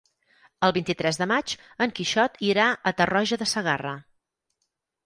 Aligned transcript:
El 0.67 0.71
vint-i-tres 0.77 1.19
de 1.23 1.27
maig 1.33 1.53
en 1.87 1.95
Quixot 2.01 2.43
irà 2.49 2.67
a 2.93 2.97
Tarroja 3.03 3.41
de 3.45 3.51
Segarra. 3.55 3.95